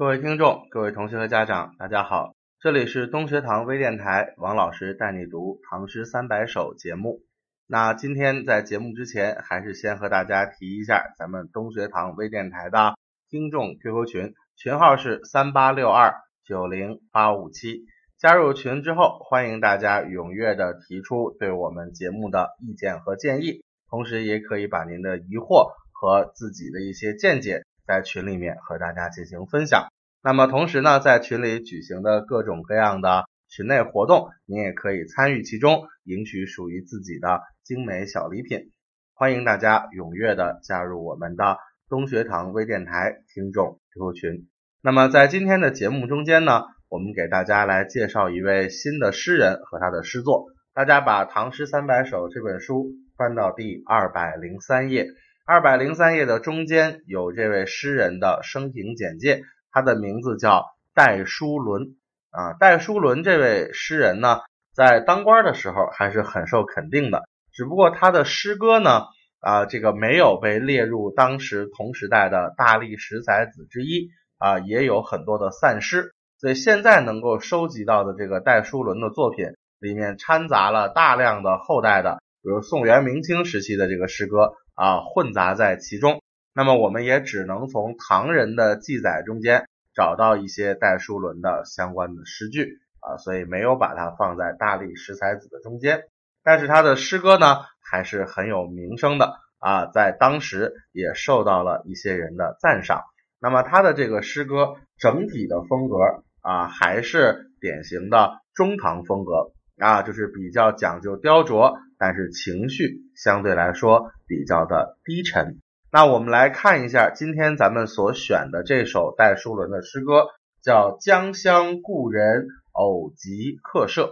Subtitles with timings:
[0.00, 7.20] 各位听众、各位同学和家长，大家好，这里是东学堂微电台，王老师带你读《唐诗三百首》节目。
[7.66, 12.94] 那今天在节目之前，还是先和大家提一下咱们东学堂微电台的
[13.28, 16.14] 听众 QQ 群，群号是三八六二
[16.46, 17.84] 九零八五七。
[18.18, 29.88] 加入群之后，欢迎大家踊跃的提出对我们节目的意见和建议，同时也可以把您的疑惑和自己的一些见解在群里面和大家进行分享。
[30.22, 38.70] 那么同时呢，在群里举行的各种各样的群内活动，您也可以参与其中，赢取属于自己的精美小礼品。
[39.12, 41.56] 欢迎大家踊跃的加入我们的
[41.88, 44.48] 东学堂微电台听众 QQ 群。
[44.80, 50.46] 那么在今天的节目中间呢，我们给大家来介绍一位新的诗人和他的诗作。
[50.72, 55.08] 大家把《唐诗三百首》这本书翻到第二百零三页，
[55.50, 60.64] 二百零三页的中间有这位诗人的生平简介，他的名字叫
[60.94, 61.96] 戴叔伦
[62.30, 62.52] 啊。
[62.52, 69.06] 戴叔伦这位诗人呢，在当官的时候还是很受肯定的，只不过他的诗歌呢，
[69.40, 76.12] 啊，这个没有被列入当时同时代的大历十才子之一啊，也有很多的散失。
[76.38, 79.46] 所以现在能够收集到的这个戴叔伦的作品
[79.80, 86.22] 里面掺杂了大量的后代的，比如宋元明清时期的这个诗歌啊，混杂在其中。
[86.54, 96.04] 那么我们也只能从唐人的记载中间找到一些戴叔伦的相关的诗句啊，所以没有把它放在大历十才子的中间。
[96.42, 103.02] 但是他的诗歌呢，还是很有名声的啊，在当时也受到了一些人的赞赏。
[103.38, 106.24] 那么他的这个诗歌整体的风格。
[106.42, 115.58] 啊，还是典型的中唐风格啊，就是比较讲究雕琢，但是情绪相对来说比较的低沉。
[115.92, 120.28] 那我们来看一下今天咱们所选的这首戴叔伦的诗歌，
[120.62, 124.02] 叫《江乡故人偶集客舍》。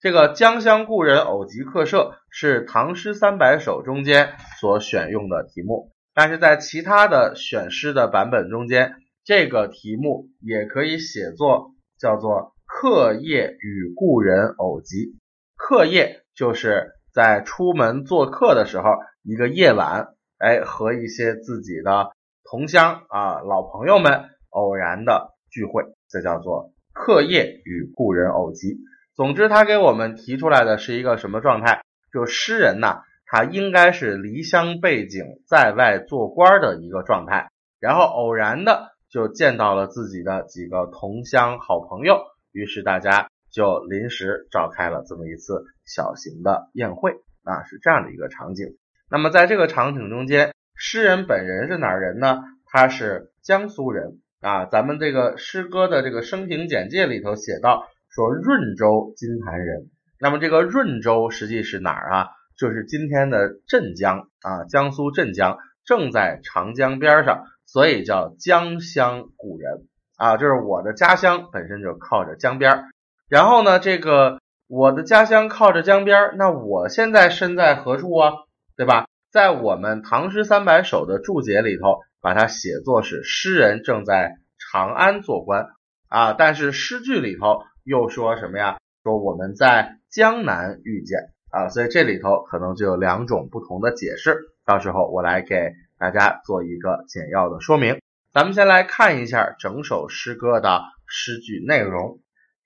[0.00, 8.94] 这个《江乡故人偶集客舍》是《唐诗三百首》中间所选用的题目，但是在其他的选诗的版本中间。
[9.22, 15.18] 这个题目也可以写作叫做“客夜与故人偶集”。
[15.54, 22.12] 客夜就是在出门做客的时候，一个夜晚，哎，和一些自己的
[22.44, 28.78] 同乡啊、老朋友们偶然的聚会，这叫做“客夜与故人偶集”。
[29.14, 31.82] 总之，他给我们提出来的是一个什么状态？
[32.12, 37.50] 就诗人呐，他应该是离乡背井，在外做官的一个状态，
[37.80, 38.90] 然后偶然的。
[39.12, 42.20] 就见到了自己的几个同乡好朋友，
[42.52, 47.12] 于是大家就临时召开了这么一次小型的宴会
[47.42, 48.76] 啊，是这样的一个场景。
[49.10, 52.42] 那么在这个场景中间，诗人本人是哪儿人呢？
[52.66, 54.66] 他是江苏人啊。
[54.66, 59.90] 咱们这个诗歌的这个生平简介里头写到说润州金坛人。
[60.18, 62.28] 那么这个润州实际是哪儿啊？
[62.56, 67.46] 就是今天的镇江啊，江苏镇江，正在长江边上。
[67.66, 69.86] 所以叫江乡故人
[70.16, 72.84] 啊，就是我的家乡本身就靠着江边。
[73.30, 78.32] 然后呢，这个我的家乡靠着江边儿，那我现在身在何处啊？
[78.76, 79.06] 对吧？
[79.30, 85.68] 在我们《唐诗三百首》的注解里头，把它写作是诗人正在长安做官
[86.08, 86.32] 啊。
[86.32, 88.78] 但是诗句里头又说什么呀？
[89.04, 91.18] 说我们在江南遇见
[91.50, 91.68] 啊。
[91.68, 94.36] 所以这里头可能就有两种不同的解释。
[94.66, 95.72] 到时候我来给。
[96.00, 98.00] 大家做一个简要的说明。
[98.32, 102.20] 咱们先来看一下整首诗歌的诗句内容：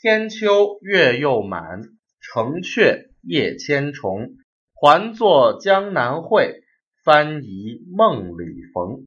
[0.00, 1.80] 天秋月又满，
[2.20, 4.36] 城阙夜千重。
[4.72, 6.60] 还作江南会，
[7.04, 9.06] 翻疑梦里逢。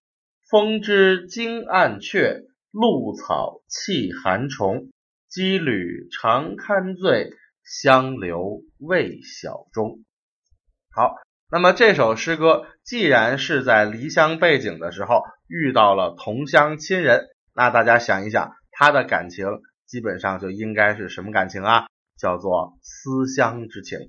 [0.49, 4.89] 风知惊暗阙，露草泣寒虫。
[5.31, 7.29] 羁旅常堪醉，
[7.63, 10.03] 相留未晓钟。
[10.93, 11.15] 好。
[11.49, 19.45] 那么这首诗歌既然是在离乡背井的时候遇到了同乡亲人，那大家想一想，他的感情
[19.91, 21.87] 基本上就应该是什么感情啊？
[22.17, 23.99] 叫做思乡之情，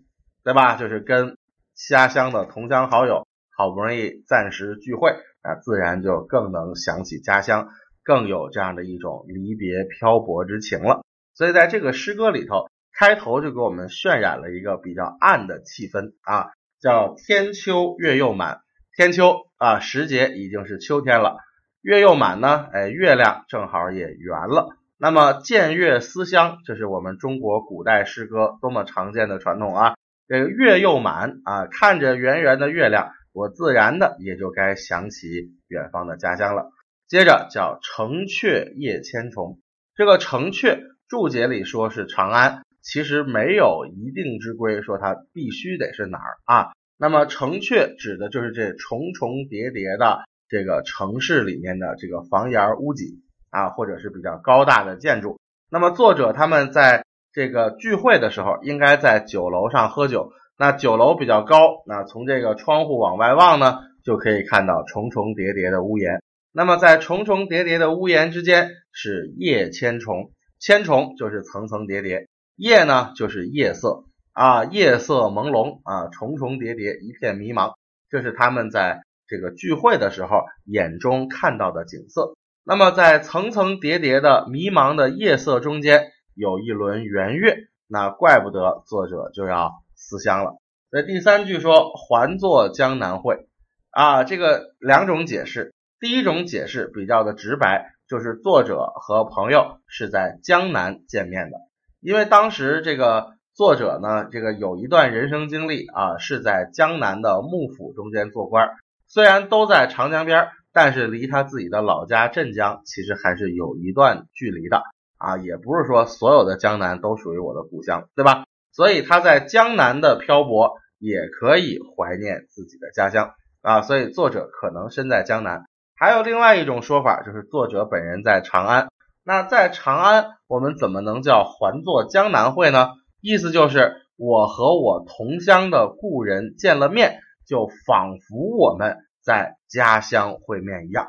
[0.44, 0.76] 对吧？
[0.76, 1.37] 就是跟
[1.75, 3.26] 家乡的同乡好友
[3.56, 5.11] 好不容易暂时聚会，
[5.43, 7.69] 那自然就更能想起家乡，
[8.05, 11.02] 更有这样的一种离别漂泊之情了。
[11.34, 16.52] 所以在这个诗歌里头，开头就给我们渲染了一个比较暗的气氛啊。
[16.81, 18.61] 叫天秋月又满，
[18.96, 21.38] 天秋啊时节已经是秋天了，
[21.81, 24.76] 月又满呢，哎月亮正好也圆了。
[25.02, 29.94] 那么见月思乡，这是我们中国古代诗歌多么常见的传统啊！
[30.28, 35.26] 这个月又满啊，看着圆圆的月亮，我自然的也就该想起
[35.66, 36.70] 远方的家乡了。
[37.08, 39.58] 接着叫城阙夜千重，
[39.96, 40.78] 这个城阙
[41.08, 46.70] 注解里说是长安，其实没有一定之规说它必须得是哪儿啊。
[46.96, 53.20] 那么城阙指的就是这重重叠叠的这个城市里面的这个房檐屋脊
[53.52, 55.38] 啊，或者是比较高大的建筑。
[55.70, 60.32] 那么作者他们在这个聚会的时候，应该在酒楼上喝酒。
[60.58, 66.22] 那酒楼比较高，那从这个窗户往外望呢，就可以看到重重叠叠的屋檐。
[66.52, 77.75] 那么在重重叠叠的屋檐之间是夜千重，千重就是层层叠叠，夜呢就是夜色啊，夜色朦胧啊，重重叠叠，一片迷茫。
[78.08, 82.34] 这是他们在这个聚会的时候眼中看到的景色。
[82.64, 87.56] 那么在层层叠叠的迷茫的夜色中间，有一轮圆月，
[87.87, 89.82] 那怪不得作者就要。
[90.05, 90.56] 思乡了。
[90.91, 93.47] 那第三句说“还作江南会”，
[93.93, 95.73] 啊，这个两种解释。
[96.00, 101.59] 第一种解释比较的直白，就是作者和朋友是在江南见面的。
[102.00, 108.70] 因为当时这个作者呢，这个有一段人生经历啊，是在江南的幕府中间做官。
[109.06, 114.83] 虽然都在长江边，但是离他自己的老家镇江其实还是有一段距离的
[115.19, 115.37] 啊。
[115.39, 118.45] 也不是说所有的江南都属于我的故乡，对吧？
[118.73, 125.65] 所以他在江南的漂泊也可以怀念自己的家乡啊，所以作者可能身在江南。
[125.95, 128.89] 还有另外一种说法，就是作者本人在长安。
[129.25, 132.89] 那在长安，我们怎么能叫还作江南会呢？
[133.21, 141.07] 意思就是我和我同乡的故人见了面，就仿佛我们在家乡会面一样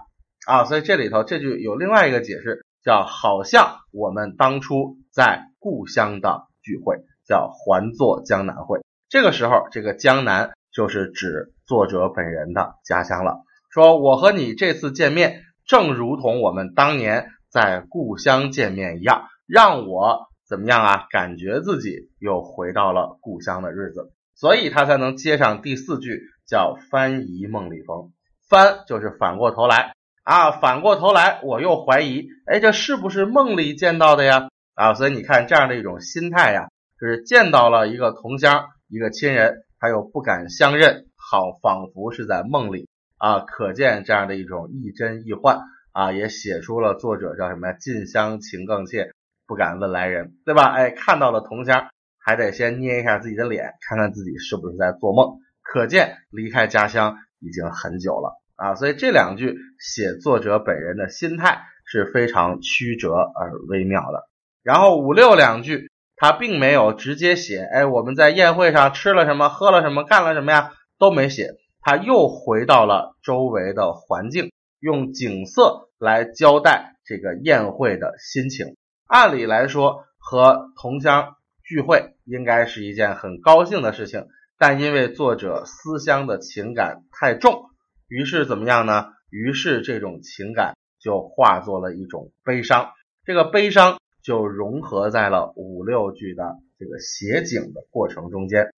[0.47, 0.65] 啊。
[0.65, 7.03] 所以这里头这句有另外一个解释，叫好像我们当初在故乡的聚会。
[7.25, 13.45] 叫还作江南会，这个时候，这个江南就是指作者本人的家乡了。
[13.71, 21.07] 说我和你这次见面，正如同我们当年在故乡见面一样，让我怎么样啊？
[21.09, 24.11] 感觉自己又回到了故乡的日子，
[24.43, 28.11] 所以他才能接上第四句，叫翻疑梦里风。
[28.49, 29.93] 翻就是反过头来
[30.25, 34.49] 啊，反过头来，我又怀疑，哎，这是不是梦里见到的呀？
[34.75, 36.67] 啊，所以你看这样的一种心态呀。
[36.99, 45.61] 就是见到了一个同乡，一个亲人，他又不敢相认，好仿佛是在梦里啊，可见这样的一种亦真亦幻
[45.93, 47.73] 啊，也写出了作者叫什么呀？
[47.79, 49.13] 近乡情更怯，
[49.47, 50.65] 不敢问来人，对吧？
[50.65, 51.87] 哎，看到了同乡，
[52.23, 58.75] 还得先捏一下自己的脸，看看自己是不是在做梦，可见离开家乡已经很久了啊。
[58.75, 64.27] 所以这两句写作者本人的心态是非常曲折而微妙的。
[64.63, 65.89] 然后五六两句。
[66.15, 71.49] 他并没有直接写，哎，我们在宴会上吃了什么，喝了什么，干了什么呀，都没写。
[71.81, 78.77] 他又回到了周围的环境，用景色来交代这个宴会的心情。
[79.05, 84.27] 按理来说，和同乡聚会应该是一件很高兴的事情，
[84.57, 87.69] 但因为作者思乡的情感太重，
[88.07, 89.07] 于是怎么样呢？
[89.29, 92.91] 于是这种情感就化作了一种悲伤。
[93.25, 93.97] 这个悲伤。
[94.23, 98.73] 就融合在了五六句的这个写景的过程中间。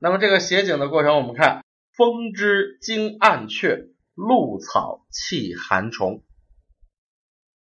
[0.00, 1.64] 那么这个写景的过程，我们看
[1.96, 3.86] “风枝惊暗雀，
[4.16, 6.24] 露草泣寒虫”。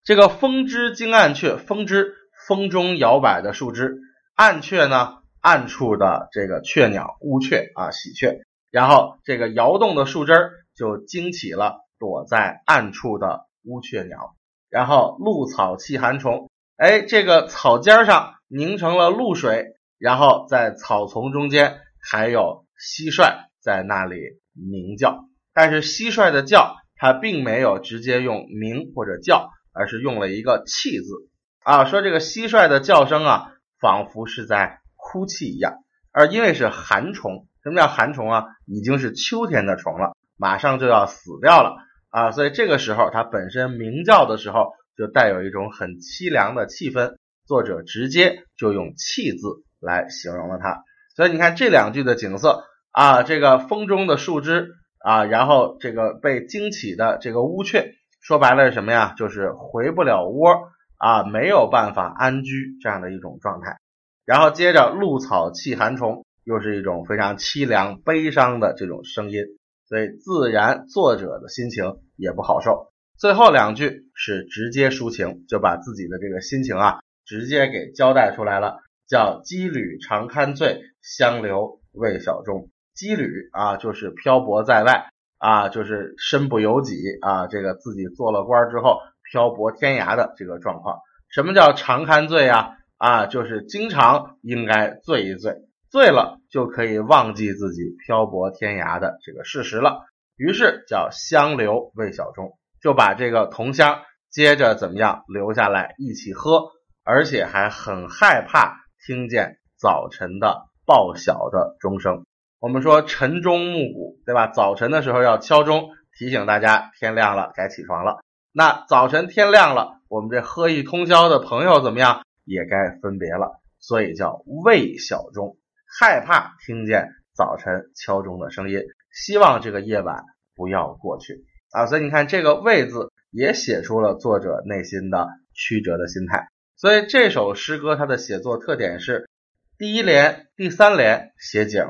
[0.07, 2.15] 这个“风枝惊暗雀”，风枝
[2.47, 3.99] 风中摇摆的树枝，
[4.41, 8.41] 暗雀呢，暗处的这个雀鸟乌鹊啊，喜鹊。
[8.71, 14.35] 然后这个摇动的树枝儿就惊起了躲在暗处的乌鹊鸟。
[14.71, 16.49] 然后露草泣寒虫。
[16.79, 21.79] 哎，这个草尖上凝成了露水，然后在草丛中间
[22.11, 24.17] 还有蟋蟀在那里
[24.55, 25.27] 鸣叫。
[25.53, 31.29] 但是蟋蟀的叫，它并没有直接用鸣或者叫，而是用了一个气字
[31.63, 35.75] 啊，说这个蟋蟀的叫声啊，仿佛是在哭泣一样。
[36.13, 38.45] 而因为是寒虫，什么叫寒虫啊？
[38.67, 41.77] 已经是秋天的虫了，马上就要死掉了
[42.11, 44.73] 啊，所以这个时候它本身鸣叫的时候。
[44.97, 47.15] 就带有一种很凄凉的气氛，
[47.47, 49.47] 作者直接就用“气”字
[49.81, 50.83] 来形容了它。
[51.17, 59.15] 所以你看这两句的景色啊，这个风中的树枝啊，然后这个被惊起的这个乌鹊，说白了是什么呀？
[59.17, 60.69] 就是回不了窝
[61.01, 63.79] 啊，没有办法安居这样的一种状态。
[64.27, 69.43] 然后接着“露草泣寒虫”，又是一种非常凄凉悲伤的这种声音，
[69.89, 71.85] 所以自然作者的心情
[72.17, 72.93] 也不好受。
[73.19, 78.79] 最后两句是直接抒情，就把自己的这个心情啊，直接给交代出来了，
[79.09, 82.69] 叫羁旅常堪醉，相留未小终。
[82.95, 88.99] 羁旅啊，就是漂泊在外啊，就是身不由己啊，这个自己做了官之后
[89.31, 90.99] 漂泊天涯的这个状况。
[91.29, 92.71] 什么叫常堪醉啊？
[92.99, 95.55] 啊，就是经常应该醉一醉，
[95.91, 100.03] 醉了就可以忘记自己漂泊天涯的这个事实了。
[100.37, 106.73] 于是叫相留未小钟，就把这个同乡接着怎么样留下来一起喝，
[107.05, 112.25] 而且还很害怕听见早晨的报晓的钟声。
[112.59, 114.49] 我们说晨钟暮鼓，对吧？
[114.49, 118.21] 早晨的时候要敲钟提醒大家天亮了，该起床了。
[118.53, 120.01] 那早晨天亮了。
[120.09, 122.23] 我们这喝一通宵的朋友怎么样？
[122.45, 128.81] 也该分别了，所以叫未晓钟，害怕听见早晨敲钟的声音，
[129.13, 130.25] 希望这个夜晚
[130.57, 131.87] 不要过去啊！
[131.87, 136.49] 所以你看这个“未”字也写出了作者内心的曲折的心态。
[136.75, 139.31] 所以这首诗歌它的写作特点是：
[139.79, 141.85] 第一联、第三联写景，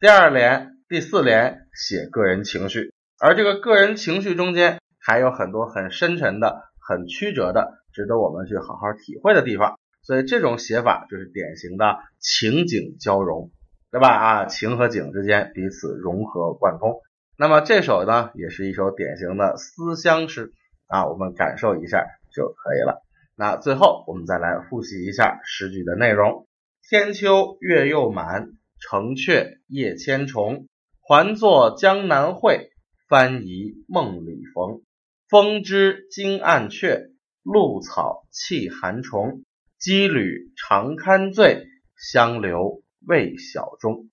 [0.00, 6.68] 第二联、第四联写个人情绪，而这个个人情绪中间还有很多很深沉的。
[6.88, 9.78] 很曲折的，值得我们去好好体会的地方。
[10.02, 13.50] 所以这种写法就是典型的情景交融，
[13.90, 14.08] 对吧？
[14.08, 17.02] 啊，情和景之间彼此融合贯通。
[17.36, 20.54] 那么这首呢，也是一首典型的思乡诗
[20.86, 23.02] 啊，我们感受一下就可以了。
[23.36, 26.46] 那最后我们再来复习一下诗句的内容：
[26.88, 28.48] 天秋月又满，
[28.80, 30.68] 城阙夜千重。
[31.06, 32.70] 还作江南会，
[33.10, 34.80] 翻疑梦里逢。
[35.28, 37.10] 风知惊暗雀，
[37.42, 39.42] 露草泣寒虫。
[39.78, 41.66] 羁旅常堪醉，
[41.98, 44.08] 相留未晓钟。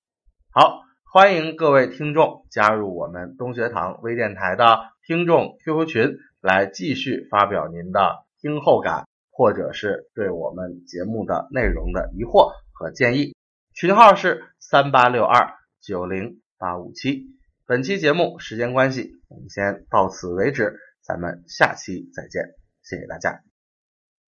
[0.52, 13.34] 好，欢迎各位听众加入我们东学堂微电台的听众 QQ 群，来继续发表您的听后感，或者是对我们节目的内容的疑惑和建议。
[13.74, 17.28] 群号是三八六二九零八五七。
[17.66, 20.78] 本期节目时间关系，我们先到此为止。
[21.06, 23.45] 咱们下期再见，谢谢大家。